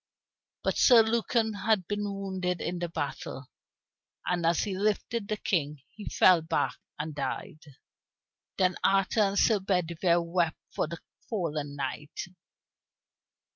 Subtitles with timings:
[0.63, 3.51] But Sir Lucan had been wounded in the battle,
[4.25, 7.59] and as he lifted the King he fell back and died.
[8.57, 10.97] Then Arthur and Sir Bedivere wept for the
[11.29, 12.19] fallen knight.